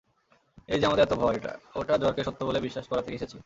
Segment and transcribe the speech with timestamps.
[0.69, 1.37] এই যে আমাদের এত ভয়,
[1.75, 3.37] ওটা জড়কে সত্য বলে বিশ্বাস করা থেকে এসেছে।